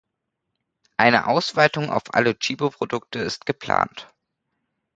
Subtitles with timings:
[0.97, 4.11] Eine Ausweitung auf alle Tchibo-Produkte ist geplant.